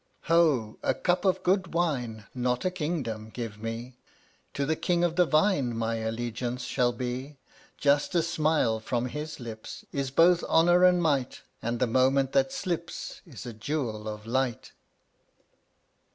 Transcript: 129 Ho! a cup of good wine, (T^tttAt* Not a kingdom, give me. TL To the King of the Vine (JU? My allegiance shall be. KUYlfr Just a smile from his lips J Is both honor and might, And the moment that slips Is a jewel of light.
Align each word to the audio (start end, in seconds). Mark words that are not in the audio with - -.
129 0.25 0.29
Ho! 0.73 0.79
a 0.81 0.95
cup 0.95 1.25
of 1.25 1.43
good 1.43 1.75
wine, 1.75 2.15
(T^tttAt* 2.15 2.25
Not 2.35 2.65
a 2.65 2.71
kingdom, 2.71 3.29
give 3.31 3.61
me. 3.61 3.97
TL 4.49 4.53
To 4.55 4.65
the 4.65 4.75
King 4.75 5.03
of 5.03 5.15
the 5.15 5.27
Vine 5.27 5.69
(JU? 5.73 5.75
My 5.75 5.97
allegiance 5.97 6.63
shall 6.63 6.91
be. 6.91 7.37
KUYlfr 7.77 7.77
Just 7.77 8.15
a 8.15 8.23
smile 8.23 8.79
from 8.79 9.05
his 9.09 9.39
lips 9.39 9.85
J 9.93 9.99
Is 9.99 10.09
both 10.09 10.43
honor 10.49 10.83
and 10.83 11.03
might, 11.03 11.43
And 11.61 11.77
the 11.79 11.85
moment 11.85 12.31
that 12.31 12.51
slips 12.51 13.21
Is 13.27 13.45
a 13.45 13.53
jewel 13.53 14.07
of 14.07 14.25
light. 14.25 14.71